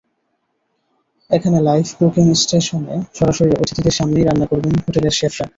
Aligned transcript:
এখানে 1.31 1.57
live 1.59 1.85
cooking 1.97 2.27
স্টেশনে 2.35 2.95
সরাসরি 3.17 3.53
অতিথিদের 3.55 3.97
সামনেই 3.99 4.25
রান্না 4.25 4.45
করবেন 4.45 4.73
হোটেলের 4.77 5.17
শেফরা। 5.19 5.45